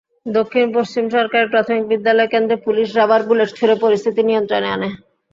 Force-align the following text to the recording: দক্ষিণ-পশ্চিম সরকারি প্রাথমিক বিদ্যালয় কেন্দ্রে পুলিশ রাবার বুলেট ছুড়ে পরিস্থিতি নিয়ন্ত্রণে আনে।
দক্ষিণ-পশ্চিম 0.31 1.05
সরকারি 1.15 1.45
প্রাথমিক 1.49 1.83
বিদ্যালয় 1.91 2.31
কেন্দ্রে 2.33 2.57
পুলিশ 2.65 2.87
রাবার 2.93 3.21
বুলেট 3.27 3.49
ছুড়ে 3.57 3.75
পরিস্থিতি 3.83 4.21
নিয়ন্ত্রণে 4.25 4.69
আনে। 4.71 4.89